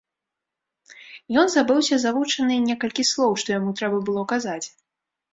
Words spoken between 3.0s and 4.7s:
слоў, што яму трэба было казаць.